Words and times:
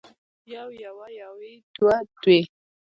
يو 0.53 0.67
يوه 0.83 1.07
يوې 1.21 1.53
دوه 1.77 1.97
دوې 2.21 2.39